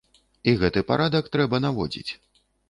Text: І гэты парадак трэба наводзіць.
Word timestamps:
І 0.51 0.55
гэты 0.61 0.83
парадак 0.91 1.29
трэба 1.37 1.61
наводзіць. 1.67 2.11